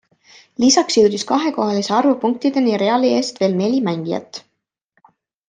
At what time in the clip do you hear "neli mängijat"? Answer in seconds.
3.61-4.43